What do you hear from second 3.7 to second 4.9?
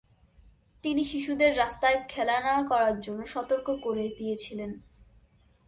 করে দিয়েছিলেন।